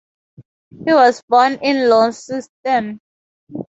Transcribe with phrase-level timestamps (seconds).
[0.71, 2.99] He was born in Launceston.